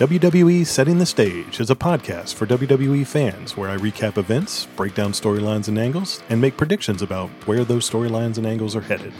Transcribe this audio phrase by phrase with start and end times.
[0.00, 4.94] WWE Setting the Stage is a podcast for WWE fans where I recap events, break
[4.94, 9.12] down storylines and angles, and make predictions about where those storylines and angles are headed.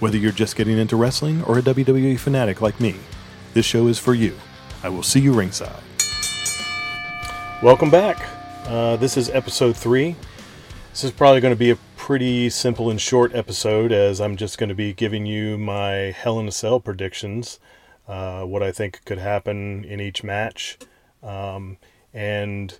[0.00, 2.96] Whether you're just getting into wrestling or a WWE fanatic like me,
[3.54, 4.34] this show is for you.
[4.82, 5.84] I will see you ringside.
[7.62, 8.20] Welcome back.
[8.66, 10.16] Uh, this is episode three.
[10.90, 14.58] This is probably going to be a pretty simple and short episode as I'm just
[14.58, 17.60] going to be giving you my Hell in a Cell predictions
[18.08, 20.78] uh, what I think could happen in each match.
[21.22, 21.76] Um,
[22.12, 22.78] and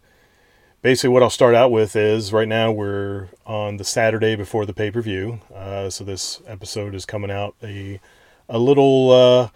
[0.82, 4.72] basically, what I'll start out with is right now we're on the Saturday before the
[4.72, 5.40] pay per view.
[5.54, 8.00] Uh, so this episode is coming out a,
[8.48, 9.10] a little.
[9.10, 9.48] Uh,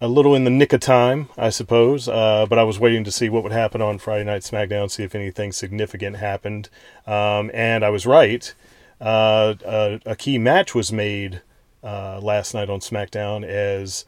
[0.00, 3.12] a little in the nick of time, I suppose, uh, but I was waiting to
[3.12, 6.68] see what would happen on Friday Night SmackDown, see if anything significant happened.
[7.06, 8.52] Um, and I was right.
[9.00, 11.42] Uh, a, a, key match was made
[11.82, 14.04] uh, last night on SmackDown as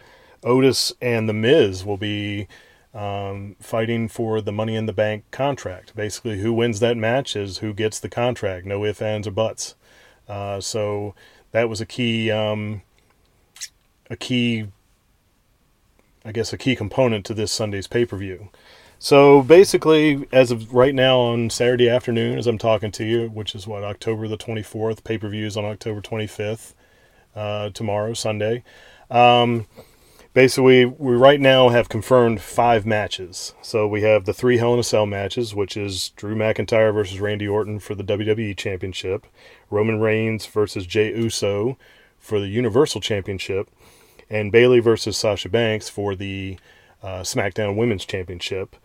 [0.47, 2.47] Otis and The Miz will be
[2.95, 5.95] um, fighting for the Money in the Bank contract.
[5.95, 8.65] Basically, who wins that match is who gets the contract.
[8.65, 9.75] No ifs, ands, or buts.
[10.29, 11.15] Uh, so
[11.51, 12.83] that was a key, um,
[14.09, 14.69] a key,
[16.25, 18.49] I guess, a key component to this Sunday's pay per view.
[18.99, 23.55] So basically, as of right now on Saturday afternoon, as I'm talking to you, which
[23.55, 26.73] is what October the 24th, pay per views on October 25th,
[27.35, 28.63] uh, tomorrow, Sunday.
[29.11, 29.67] Um,
[30.37, 33.55] basically we right now have confirmed five matches.
[33.63, 37.21] So we have the three Hell in a Cell matches, which is Drew McIntyre versus
[37.21, 39.27] Randy Orton for the WWE Championship,
[39.71, 41.79] Roman Reigns versus Jey Uso
[42.19, 43.71] for the Universal Championship,
[44.29, 46.59] and Bayley versus Sasha Banks for the
[47.03, 48.77] uh, SmackDown Women's Championship.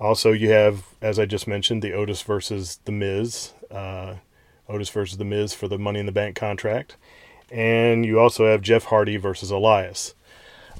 [0.00, 3.52] Also, you have, as I just mentioned, the Otis versus The Miz.
[3.70, 4.14] Uh,
[4.66, 6.96] Otis versus The Miz for the Money in the Bank contract.
[7.50, 10.14] And you also have Jeff Hardy versus Elias.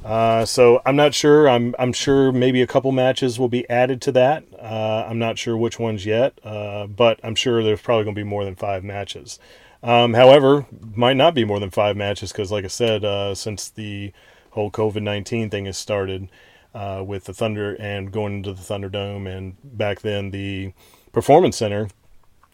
[0.05, 1.49] Uh, so I'm not sure.
[1.49, 4.45] I'm I'm sure maybe a couple matches will be added to that.
[4.57, 8.21] Uh, I'm not sure which ones yet, uh, but I'm sure there's probably going to
[8.21, 9.41] be more than five matches.
[9.83, 13.69] Um, however, might not be more than five matches because, like I said, uh, since
[13.69, 14.13] the
[14.51, 16.29] whole COVID nineteen thing has started
[16.73, 20.73] uh, with the Thunder and going into the Thunderdome, and back then the
[21.13, 21.89] Performance Center,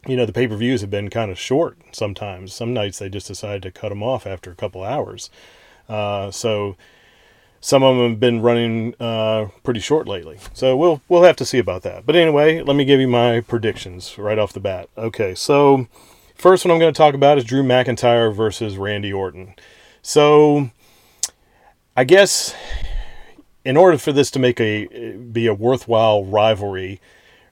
[0.07, 2.55] you know, the pay per views have been kind of short sometimes.
[2.55, 5.29] Some nights they just decide to cut them off after a couple hours.
[5.87, 6.77] so
[7.63, 10.39] some of them have been running uh, pretty short lately.
[10.53, 12.05] So we'll we'll have to see about that.
[12.05, 14.91] But anyway, let me give you my predictions right off the bat.
[14.99, 15.87] Okay, so
[16.35, 19.55] first one I'm going to talk about is Drew McIntyre versus Randy Orton.
[20.03, 20.71] So
[21.97, 22.53] I guess
[23.65, 27.01] in order for this to make a be a worthwhile rivalry,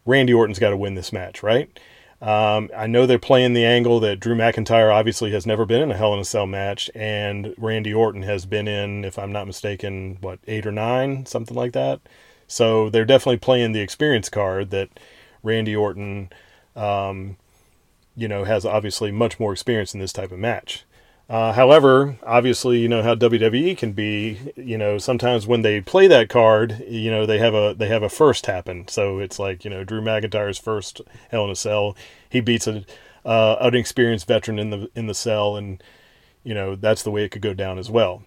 [0.05, 1.71] Randy Orton's got to win this match, right?
[2.21, 5.91] Um, I know they're playing the angle that Drew McIntyre obviously has never been in
[5.91, 9.47] a Hell in a Cell match, and Randy Orton has been in, if I'm not
[9.47, 12.01] mistaken, what eight or nine, something like that.
[12.47, 14.91] So they're definitely playing the experience card that
[15.43, 16.31] Randy Orton,
[16.77, 17.37] um,
[18.15, 20.85] you know, has obviously much more experience in this type of match.
[21.31, 24.53] Uh, however, obviously, you know how WWE can be.
[24.57, 28.03] You know, sometimes when they play that card, you know they have a they have
[28.03, 28.89] a first happen.
[28.89, 31.97] So it's like you know Drew McIntyre's first Hell in a Cell.
[32.29, 32.85] He beats a
[33.25, 35.81] uh, an experienced veteran in the in the cell, and
[36.43, 38.25] you know that's the way it could go down as well.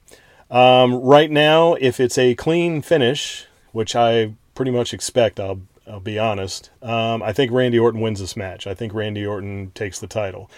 [0.50, 6.00] Um, right now, if it's a clean finish, which I pretty much expect, I'll I'll
[6.00, 6.70] be honest.
[6.82, 8.66] Um, I think Randy Orton wins this match.
[8.66, 10.50] I think Randy Orton takes the title.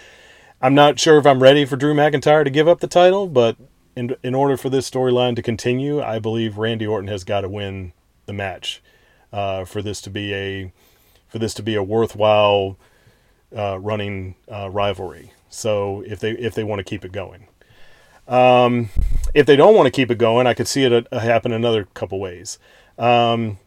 [0.60, 3.56] I'm not sure if I'm ready for Drew McIntyre to give up the title, but
[3.94, 7.48] in in order for this storyline to continue, I believe Randy Orton has got to
[7.48, 7.92] win
[8.26, 8.82] the match
[9.32, 10.72] uh, for this to be a
[11.28, 12.78] for this to be a worthwhile
[13.54, 15.32] uh, running uh, rivalry.
[15.50, 17.48] So if they if they want to keep it going,
[18.26, 18.88] um,
[19.34, 21.84] if they don't want to keep it going, I could see it uh, happen another
[21.94, 22.58] couple ways.
[22.98, 23.58] Um,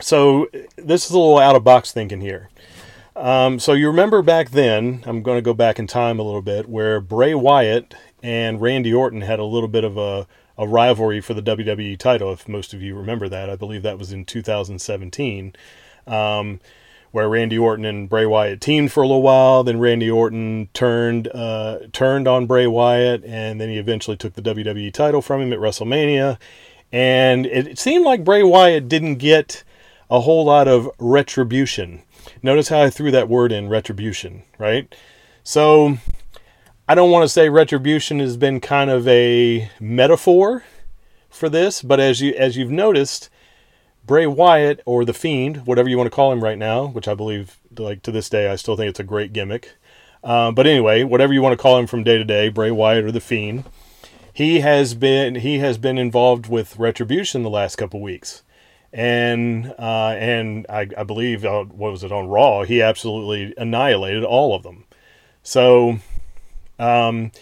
[0.00, 2.48] so this is a little out of box thinking here.
[3.16, 6.42] Um, so you remember back then, I'm going to go back in time a little
[6.42, 10.26] bit, where Bray Wyatt and Randy Orton had a little bit of a,
[10.58, 13.48] a rivalry for the WWE title, if most of you remember that.
[13.48, 15.54] I believe that was in 2017,
[16.06, 16.60] um,
[17.12, 19.62] where Randy Orton and Bray Wyatt teamed for a little while.
[19.62, 24.42] Then Randy Orton turned uh, turned on Bray Wyatt, and then he eventually took the
[24.42, 26.38] WWE title from him at WrestleMania.
[26.90, 29.63] And it, it seemed like Bray Wyatt didn't get
[30.10, 32.02] a whole lot of retribution
[32.42, 34.94] Notice how I threw that word in retribution, right?
[35.42, 35.98] So
[36.88, 40.64] I don't want to say retribution has been kind of a metaphor
[41.28, 43.28] for this, but as you as you've noticed,
[44.06, 47.14] Bray Wyatt or the Fiend, whatever you want to call him right now, which I
[47.14, 49.72] believe like to this day I still think it's a great gimmick.
[50.22, 53.04] Uh, but anyway, whatever you want to call him from day to day, Bray Wyatt
[53.04, 53.64] or the Fiend,
[54.32, 58.42] he has been he has been involved with retribution the last couple weeks.
[58.94, 62.62] And uh, and I, I believe uh, what was it on Raw?
[62.62, 64.84] He absolutely annihilated all of them.
[65.42, 65.98] So,
[66.78, 67.32] um,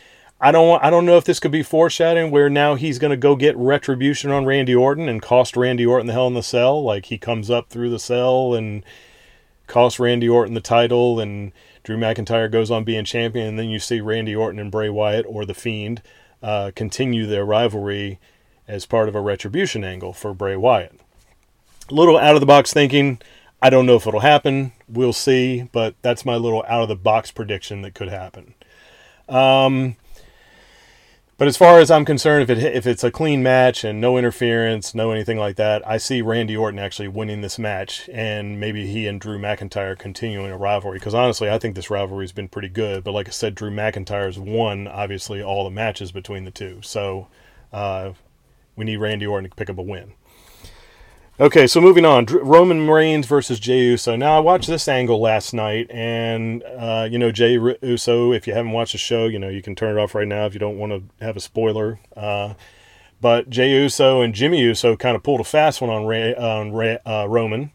[0.40, 3.18] I don't I don't know if this could be foreshadowing where now he's going to
[3.18, 6.82] go get retribution on Randy Orton and cost Randy Orton the Hell in the Cell.
[6.82, 8.82] Like he comes up through the cell and
[9.66, 11.52] costs Randy Orton the title, and
[11.84, 15.26] Drew McIntyre goes on being champion, and then you see Randy Orton and Bray Wyatt
[15.28, 16.00] or the Fiend
[16.42, 18.18] uh, continue their rivalry
[18.66, 21.01] as part of a retribution angle for Bray Wyatt
[21.92, 23.20] little out of the box thinking.
[23.60, 24.72] I don't know if it'll happen.
[24.88, 28.54] We'll see, but that's my little out of the box prediction that could happen.
[29.28, 29.96] Um,
[31.38, 34.16] but as far as I'm concerned, if it if it's a clean match and no
[34.16, 38.86] interference, no anything like that, I see Randy Orton actually winning this match, and maybe
[38.86, 40.98] he and Drew McIntyre continuing a rivalry.
[40.98, 43.02] Because honestly, I think this rivalry's been pretty good.
[43.02, 47.28] But like I said, Drew McIntyre's won obviously all the matches between the two, so
[47.72, 48.12] uh,
[48.76, 50.12] we need Randy Orton to pick up a win.
[51.40, 54.16] Okay, so moving on, Roman Reigns versus Jey Uso.
[54.16, 58.32] Now I watched this angle last night, and uh, you know Jey Uso.
[58.32, 60.44] If you haven't watched the show, you know you can turn it off right now
[60.44, 61.98] if you don't want to have a spoiler.
[62.14, 62.52] Uh,
[63.22, 66.72] but Jey Uso and Jimmy Uso kind of pulled a fast one on, Ray, on
[66.72, 67.72] Ray, uh, Roman,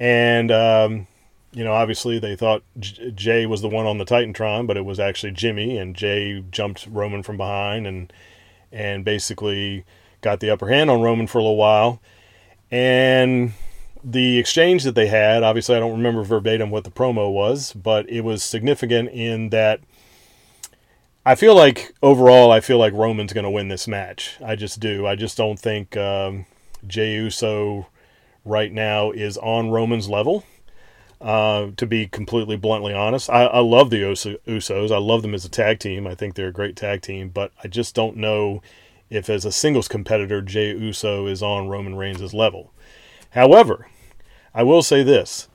[0.00, 1.06] and um,
[1.52, 4.86] you know obviously they thought J- Jey was the one on the Titantron, but it
[4.86, 8.10] was actually Jimmy, and Jey jumped Roman from behind and
[8.72, 9.84] and basically
[10.22, 12.00] got the upper hand on Roman for a little while
[12.70, 13.52] and
[14.04, 18.08] the exchange that they had, obviously, I don't remember verbatim what the promo was, but
[18.08, 19.80] it was significant in that
[21.26, 24.38] I feel like overall, I feel like Roman's going to win this match.
[24.42, 25.06] I just do.
[25.06, 26.46] I just don't think um,
[26.86, 27.86] Jey Uso
[28.46, 30.44] right now is on Roman's level.
[31.20, 34.90] Uh, to be completely bluntly honest, I, I love the Usos.
[34.90, 36.06] I love them as a tag team.
[36.06, 38.62] I think they're a great tag team, but I just don't know
[39.10, 42.72] if as a singles competitor Jey Uso is on Roman Reigns' level.
[43.30, 43.88] However,
[44.54, 45.48] I will say this.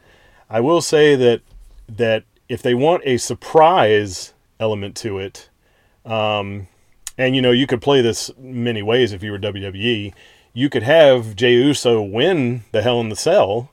[0.50, 1.42] I will say that
[1.88, 5.50] that if they want a surprise element to it,
[6.06, 6.68] um,
[7.18, 10.14] and you know you could play this many ways if you were WWE,
[10.54, 13.72] you could have Jey Uso win the Hell in the Cell,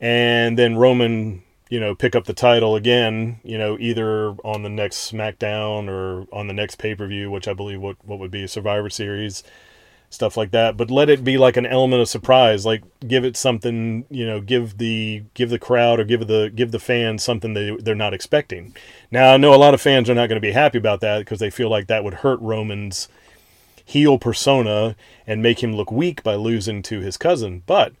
[0.00, 1.42] and then Roman
[1.74, 6.24] you know, pick up the title again, you know, either on the next SmackDown or
[6.32, 8.88] on the next pay per view, which I believe what, what would be a Survivor
[8.88, 9.42] Series,
[10.08, 10.76] stuff like that.
[10.76, 14.40] But let it be like an element of surprise, like give it something, you know,
[14.40, 18.14] give the give the crowd or give the give the fans something they they're not
[18.14, 18.72] expecting.
[19.10, 21.18] Now I know a lot of fans are not going to be happy about that
[21.18, 23.08] because they feel like that would hurt Roman's
[23.84, 24.94] heel persona
[25.26, 27.94] and make him look weak by losing to his cousin, but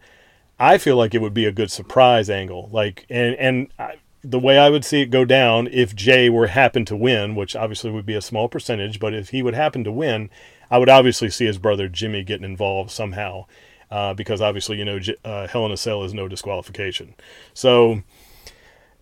[0.58, 2.68] I feel like it would be a good surprise angle.
[2.72, 6.46] Like, and and I, the way I would see it go down if Jey were
[6.46, 9.84] happen to win, which obviously would be a small percentage, but if he would happen
[9.84, 10.30] to win,
[10.70, 13.46] I would obviously see his brother Jimmy getting involved somehow,
[13.90, 17.14] uh, because obviously you know uh, Hell in a Cell is no disqualification.
[17.52, 18.02] So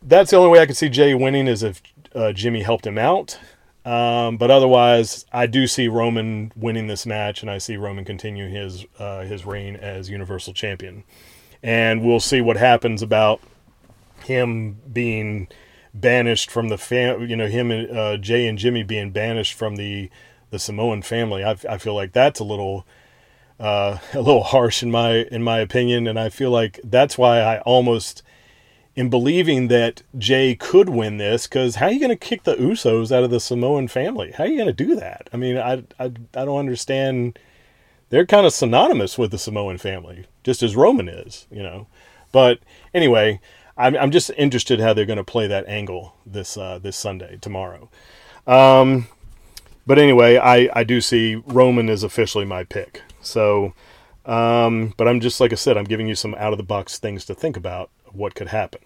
[0.02, 1.82] that's the only way I could see Jey winning is if
[2.14, 3.38] uh, Jimmy helped him out.
[3.84, 8.48] Um, but otherwise, I do see Roman winning this match, and I see Roman continue
[8.48, 11.04] his uh, his reign as Universal Champion
[11.62, 13.40] and we'll see what happens about
[14.24, 15.48] him being
[15.94, 17.28] banished from the fam.
[17.28, 20.10] You know, him and uh, Jey and Jimmy being banished from the
[20.50, 21.44] the Samoan family.
[21.44, 22.86] I, I feel like that's a little
[23.60, 27.40] uh, a little harsh in my in my opinion, and I feel like that's why
[27.40, 28.22] I almost
[28.96, 31.46] am believing that Jey could win this.
[31.46, 34.32] Because how are you going to kick the Usos out of the Samoan family?
[34.32, 35.28] How are you going to do that?
[35.32, 37.38] I mean, I, I I don't understand
[38.12, 41.86] they're kind of synonymous with the Samoan family, just as Roman is, you know.
[42.30, 42.58] But
[42.92, 43.40] anyway,
[43.78, 47.38] I'm, I'm just interested how they're going to play that angle this uh, this Sunday
[47.40, 47.88] tomorrow.
[48.46, 49.06] Um,
[49.86, 53.00] but anyway, I, I do see Roman is officially my pick.
[53.22, 53.72] So,
[54.26, 56.98] um, but I'm just like I said, I'm giving you some out of the box
[56.98, 58.82] things to think about what could happen.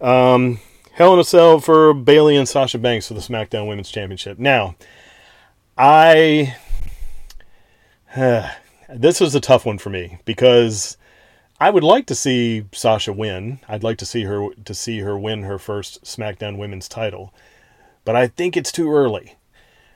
[0.00, 0.58] Um,
[0.94, 4.40] Hell in a Cell for Bayley and Sasha Banks for the SmackDown Women's Championship.
[4.40, 4.74] Now,
[5.78, 6.56] I
[8.94, 10.98] this was a tough one for me because
[11.58, 13.60] I would like to see Sasha win.
[13.68, 17.32] I'd like to see her to see her win her first SmackDown Women's title,
[18.04, 19.36] but I think it's too early.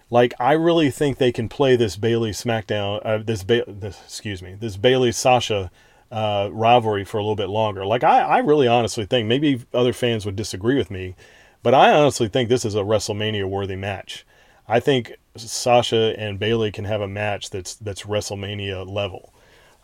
[0.09, 4.41] Like I really think they can play this Bayley SmackDown, uh, this, ba- this excuse
[4.41, 5.71] me, this Bayley Sasha
[6.11, 7.85] uh, rivalry for a little bit longer.
[7.85, 11.17] Like I, I really honestly think maybe other fans would disagree with me,
[11.63, 14.25] but I honestly think this is a WrestleMania worthy match.
[14.69, 19.33] I think Sasha and Bayley can have a match that's that's WrestleMania level,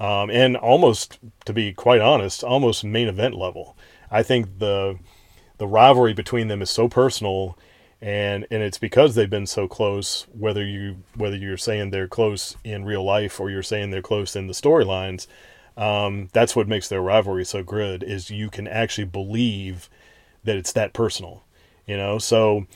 [0.01, 3.77] um, and almost to be quite honest, almost main event level.
[4.11, 4.99] I think the
[5.59, 7.59] the rivalry between them is so personal,
[8.01, 10.27] and and it's because they've been so close.
[10.33, 14.35] Whether you whether you're saying they're close in real life or you're saying they're close
[14.35, 15.27] in the storylines,
[15.77, 19.89] Um, that's what makes their rivalry so good is you can actually believe
[20.45, 21.45] that it's that personal,
[21.87, 22.19] you know.
[22.19, 22.67] So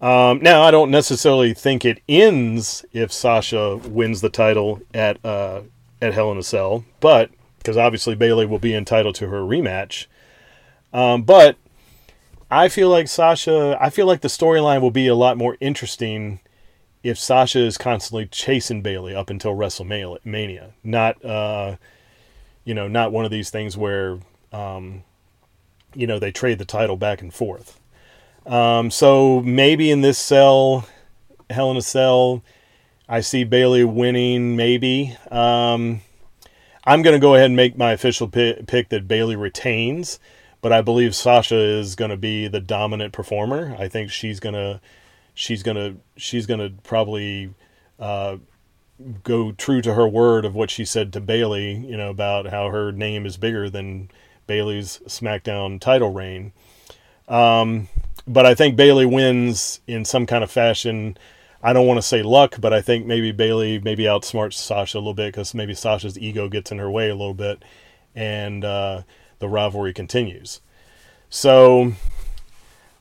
[0.00, 5.62] um, now I don't necessarily think it ends if Sasha wins the title at uh,
[6.02, 10.06] at Hell in a Cell, but because obviously Bayley will be entitled to her rematch.
[10.92, 11.56] Um, but
[12.50, 16.40] I feel like Sasha, I feel like the storyline will be a lot more interesting
[17.02, 21.76] if Sasha is constantly chasing Bayley up until WrestleMania, not uh,
[22.64, 24.18] you know, not one of these things where
[24.52, 25.04] um,
[25.94, 27.80] you know they trade the title back and forth.
[28.46, 30.86] Um, so maybe in this cell,
[31.50, 32.42] Hell in a Cell,
[33.08, 34.56] I see Bayley winning.
[34.56, 36.00] Maybe um,
[36.84, 40.20] I'm going to go ahead and make my official pick, pick that Bayley retains,
[40.60, 43.76] but I believe Sasha is going to be the dominant performer.
[43.78, 44.80] I think she's going to
[45.34, 47.52] she's going to she's going to probably
[47.98, 48.36] uh,
[49.22, 51.74] go true to her word of what she said to Bayley.
[51.74, 54.10] you know, about how her name is bigger than
[54.46, 56.52] Bayley's SmackDown title reign.
[57.28, 57.88] Um,
[58.26, 61.16] but I think Bayley wins in some kind of fashion.
[61.62, 65.00] I don't want to say luck, but I think maybe Bayley maybe outsmarts Sasha a
[65.00, 67.64] little bit because maybe Sasha's ego gets in her way a little bit,
[68.14, 69.02] and uh,
[69.38, 70.60] the rivalry continues.
[71.28, 71.92] So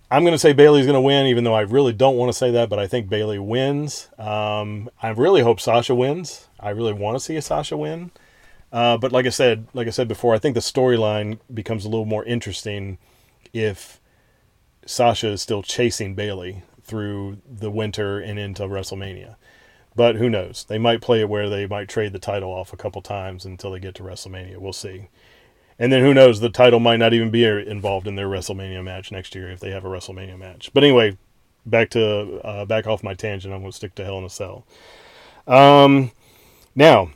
[0.09, 2.37] I'm going to say Bayley's going to win, even though I really don't want to
[2.37, 4.09] say that, but I think Bayley wins.
[4.17, 6.47] Um, I really hope Sasha wins.
[6.59, 8.11] I really want to see a Sasha win.
[8.71, 11.89] Uh, but like I said, like I said before, I think the storyline becomes a
[11.89, 12.97] little more interesting
[13.53, 13.99] if
[14.85, 19.35] Sasha is still chasing Bayley through the winter and into WrestleMania.
[19.95, 20.65] But who knows?
[20.67, 23.71] They might play it where they might trade the title off a couple times until
[23.71, 24.57] they get to WrestleMania.
[24.57, 25.07] We'll see.
[25.79, 26.39] And then who knows?
[26.39, 29.71] The title might not even be involved in their WrestleMania match next year if they
[29.71, 30.71] have a WrestleMania match.
[30.73, 31.17] But anyway,
[31.65, 33.53] back to uh, back off my tangent.
[33.53, 34.65] I'm going to stick to Hell in a Cell.
[35.47, 36.11] Um,
[36.75, 37.11] now,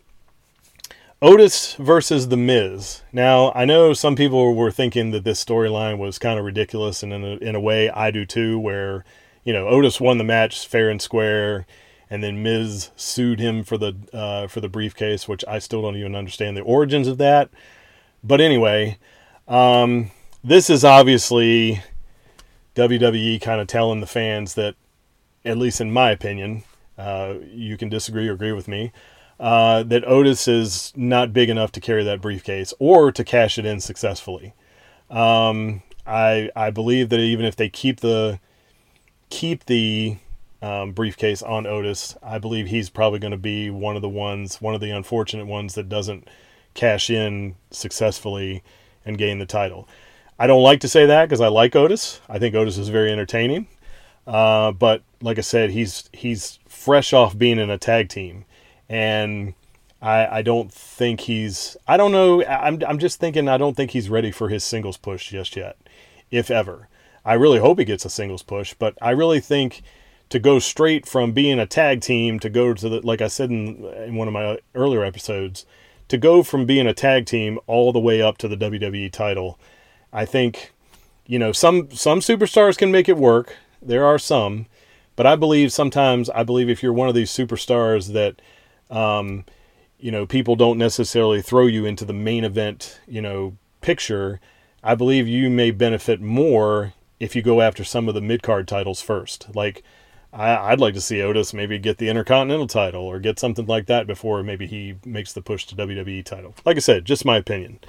[1.21, 3.01] Otis versus The Miz.
[3.11, 7.11] Now, I know some people were thinking that this storyline was kind of ridiculous, and
[7.11, 8.57] in a, in a way, I do too.
[8.57, 9.03] Where
[9.43, 11.65] you know Otis won the match fair and square,
[12.09, 15.97] and then Miz sued him for the uh, for the briefcase, which I still don't
[15.97, 17.49] even understand the origins of that.
[18.23, 18.97] But anyway,
[19.45, 20.11] um,
[20.41, 21.81] this is obviously
[22.75, 24.75] WWE kind of telling the fans that,
[25.43, 26.63] at least in my opinion,
[26.97, 28.93] uh, you can disagree or agree with me,
[29.39, 33.65] uh, that Otis is not big enough to carry that briefcase or to cash it
[33.65, 34.53] in successfully.
[35.09, 38.39] Um, I I believe that even if they keep the
[39.29, 40.17] keep the
[40.61, 44.61] um, briefcase on Otis, I believe he's probably going to be one of the ones,
[44.61, 46.27] one of the unfortunate ones that doesn't
[46.73, 48.63] cash in successfully
[49.05, 49.87] and gain the title.
[50.37, 52.21] I don't like to say that because I like Otis.
[52.29, 53.67] I think Otis is very entertaining.
[54.25, 58.45] Uh, but like I said, he's he's fresh off being in a tag team,
[58.89, 59.53] and
[60.01, 63.91] I I don't think he's I don't know I'm I'm just thinking I don't think
[63.91, 65.77] he's ready for his singles push just yet,
[66.31, 66.87] if ever.
[67.25, 69.81] I really hope he gets a singles push, but I really think
[70.29, 73.49] to go straight from being a tag team to go to the like I said
[73.49, 75.65] in in one of my earlier episodes
[76.09, 79.57] to go from being a tag team all the way up to the WWE title,
[80.11, 80.73] I think,
[81.25, 83.55] you know, some some superstars can make it work.
[83.81, 84.65] There are some,
[85.15, 88.41] but I believe sometimes I believe if you're one of these superstars that,
[88.89, 89.45] um,
[89.99, 94.39] you know, people don't necessarily throw you into the main event, you know, picture.
[94.83, 98.67] I believe you may benefit more if you go after some of the mid card
[98.67, 99.83] titles first, like
[100.31, 103.87] I, would like to see Otis maybe get the Intercontinental title or get something like
[103.87, 106.55] that before maybe he makes the push to WWE title.
[106.65, 107.79] Like I said, just my opinion.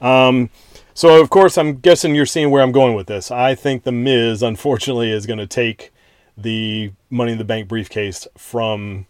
[0.00, 0.50] Um,
[0.94, 3.30] so of course, I'm guessing you're seeing where I'm going with this.
[3.30, 5.92] I think the Miz, unfortunately, is going to take
[6.36, 9.06] the Money in the Bank briefcase from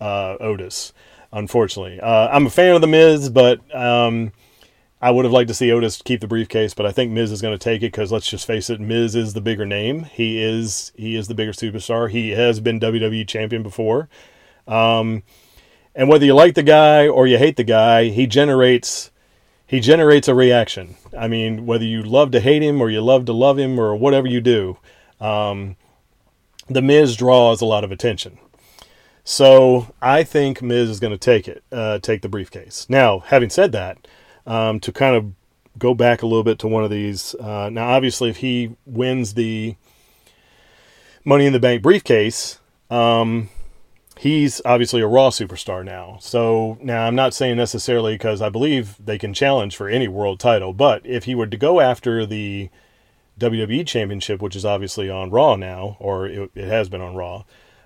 [0.00, 0.92] uh, Otis.
[1.32, 4.32] Unfortunately, uh, I'm a fan of the Miz, but um,
[5.00, 7.42] I would have liked to see Otis keep the briefcase, but I think Miz is
[7.42, 10.04] going to take it because let's just face it, Miz is the bigger name.
[10.04, 12.10] He is he is the bigger superstar.
[12.10, 14.08] He has been WWE champion before,
[14.66, 15.22] um,
[15.94, 19.10] and whether you like the guy or you hate the guy, he generates
[19.68, 20.96] he generates a reaction.
[21.16, 23.94] I mean, whether you love to hate him or you love to love him or
[23.94, 24.78] whatever you do,
[25.20, 25.76] um,
[26.68, 28.38] the Miz draws a lot of attention.
[29.30, 32.86] So I think Miz is going to take it, uh, take the briefcase.
[32.88, 34.08] Now, having said that
[34.46, 35.32] um, to kind of
[35.78, 37.34] go back a little bit to one of these.
[37.34, 39.76] Uh, now, obviously, if he wins the
[41.26, 42.58] Money in the Bank briefcase,
[42.88, 43.50] um,
[44.16, 46.16] he's obviously a Raw superstar now.
[46.22, 50.40] So now I'm not saying necessarily because I believe they can challenge for any world
[50.40, 52.70] title, but if he were to go after the
[53.38, 57.44] WWE Championship, which is obviously on Raw now, or it, it has been on Raw,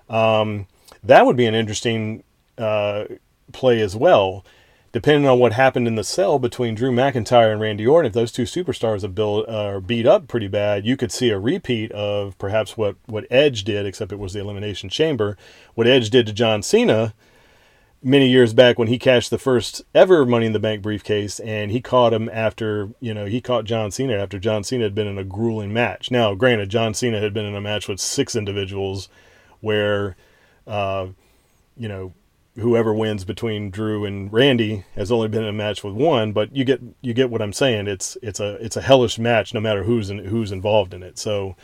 [0.08, 0.68] um,
[1.02, 2.22] that would be an interesting
[2.58, 3.04] uh,
[3.52, 4.44] play as well
[4.92, 8.30] depending on what happened in the cell between Drew McIntyre and Randy Orton, if those
[8.30, 12.36] two superstars are, built, uh, beat up pretty bad, you could see a repeat of
[12.38, 15.38] perhaps what, what Edge did, except it was the Elimination Chamber.
[15.74, 17.14] What Edge did to John Cena
[18.02, 21.70] many years back when he cashed the first ever Money in the Bank briefcase, and
[21.70, 25.06] he caught him after, you know, he caught John Cena after John Cena had been
[25.06, 26.10] in a grueling match.
[26.10, 29.08] Now, granted, John Cena had been in a match with six individuals
[29.60, 30.16] where,
[30.66, 31.08] uh,
[31.76, 32.12] you know,
[32.56, 36.54] whoever wins between Drew and Randy has only been in a match with one, but
[36.54, 37.88] you get you get what I'm saying.
[37.88, 41.18] It's it's a it's a hellish match no matter who's in, who's involved in it.
[41.18, 41.56] So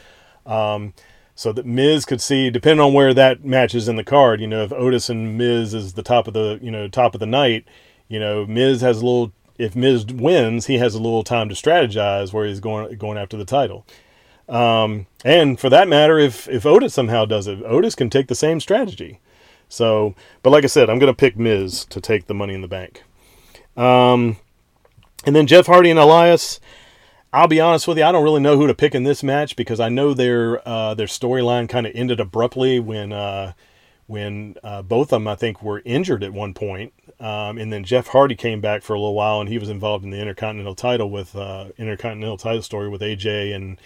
[0.47, 0.95] um,
[1.35, 4.47] so that Miz could see depending on where that match is in the card, you
[4.47, 7.27] know, if Otis and Miz is the top of the, you know, top of the
[7.27, 7.65] night,
[8.09, 11.55] you know, Miz has a little if Miz wins, he has a little time to
[11.55, 13.87] strategize where he's going going after the title.
[14.49, 18.35] Um, and for that matter, if if Otis somehow does it, Otis can take the
[18.35, 19.21] same strategy.
[19.69, 22.63] So, but like I said, I'm going to pick Miz to take the Money in
[22.63, 23.03] the Bank.
[23.77, 24.39] Um,
[25.27, 26.61] and then Jeff Hardy and Elias.
[27.31, 29.55] I'll be honest with you, I don't really know who to pick in this match
[29.55, 33.53] because I know their uh, their storyline kind of ended abruptly when uh,
[34.07, 36.95] when uh, both of them I think were injured at one point.
[37.21, 40.05] Um, and then Jeff Hardy came back for a little while and he was involved
[40.05, 43.79] in the Intercontinental title with uh, Intercontinental title story with AJ and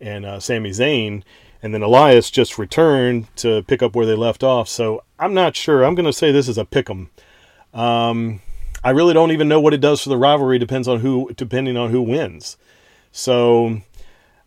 [0.00, 1.22] and uh, Sami Zayn
[1.62, 4.68] and then Elias just returned to pick up where they left off.
[4.68, 5.84] So I'm not sure.
[5.84, 7.10] I'm going to say this is a pick 'em.
[7.74, 8.40] Um,
[8.84, 10.58] I really don't even know what it does for the rivalry.
[10.58, 12.56] Depends on who, depending on who wins.
[13.10, 13.80] So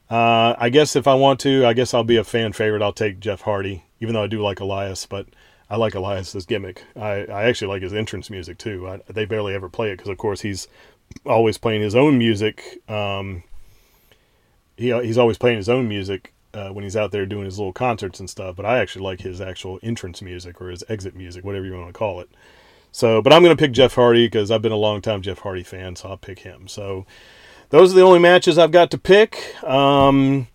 [0.09, 2.81] uh, I guess if I want to, I guess I'll be a fan favorite.
[2.81, 5.27] I'll take Jeff Hardy, even though I do like Elias, but
[5.69, 6.83] I like Elias's gimmick.
[6.95, 8.87] I, I actually like his entrance music too.
[8.87, 10.67] I, they barely ever play it because, of course, he's
[11.25, 12.81] always playing his own music.
[12.87, 13.43] Um,
[14.79, 17.73] he, he's always playing his own music uh, when he's out there doing his little
[17.73, 18.55] concerts and stuff.
[18.55, 21.87] But I actually like his actual entrance music or his exit music, whatever you want
[21.87, 22.29] to call it.
[22.91, 25.39] So, but I'm going to pick Jeff Hardy because I've been a long time Jeff
[25.39, 26.67] Hardy fan, so I'll pick him.
[26.67, 27.05] So,
[27.69, 29.63] those are the only matches I've got to pick.
[29.63, 30.47] Um,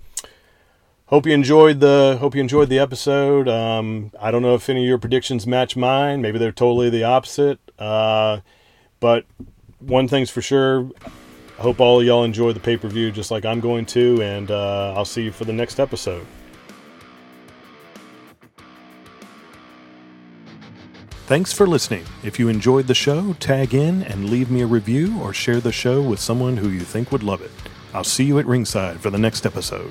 [1.06, 3.48] hope you enjoyed the hope you enjoyed the episode.
[3.48, 6.22] Um, I don't know if any of your predictions match mine.
[6.22, 7.60] Maybe they're totally the opposite.
[7.78, 8.40] Uh,
[8.98, 9.26] but
[9.78, 10.90] one thing's for sure,
[11.64, 14.92] hope all y'all enjoy the pay per view just like I'm going to, and uh,
[14.94, 16.26] I'll see you for the next episode.
[21.26, 22.04] Thanks for listening.
[22.22, 25.72] If you enjoyed the show, tag in and leave me a review or share the
[25.72, 27.50] show with someone who you think would love it.
[27.94, 29.90] I'll see you at ringside for the next episode.